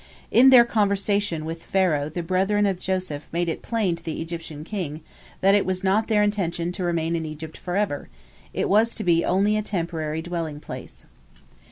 [0.31, 4.63] In their conversation with Pharaoh the brethren of Joseph made it plain to the Egyptian
[4.63, 5.01] king
[5.41, 8.09] that it was not their intention to remain in Egypt forever,
[8.51, 11.05] it was to be only a temporary dwelling place.